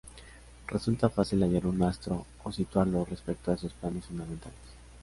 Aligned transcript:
Resulta 0.65 1.09
fácil 1.11 1.43
hallar 1.43 1.67
un 1.67 1.83
astro 1.83 2.25
o 2.43 2.51
situarlo 2.51 3.05
respecto 3.05 3.51
a 3.51 3.53
esos 3.53 3.73
planos 3.73 4.05
fundamentales. 4.07 4.57